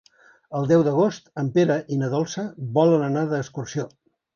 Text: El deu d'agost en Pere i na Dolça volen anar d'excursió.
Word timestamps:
El 0.59 0.65
deu 0.71 0.85
d'agost 0.87 1.29
en 1.43 1.53
Pere 1.59 1.77
i 1.97 2.01
na 2.03 2.13
Dolça 2.17 2.49
volen 2.81 3.09
anar 3.13 3.29
d'excursió. 3.33 3.93